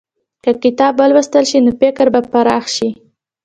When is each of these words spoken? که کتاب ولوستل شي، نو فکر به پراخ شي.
که 0.43 0.51
کتاب 0.63 0.93
ولوستل 0.99 1.43
شي، 1.51 1.59
نو 1.65 1.71
فکر 1.81 2.05
به 2.13 2.21
پراخ 2.31 2.65
شي. 2.75 2.89